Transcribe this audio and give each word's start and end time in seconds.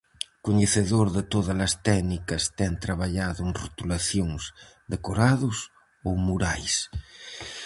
Coñecedor 0.45 1.07
de 1.15 1.23
tódalas 1.33 1.73
técnicas 1.87 2.43
ten 2.59 2.71
traballado 2.85 3.39
en 3.47 3.51
rotulacións, 3.61 4.43
decorados 4.93 5.57
ou 6.07 6.13
murais. 6.27 6.75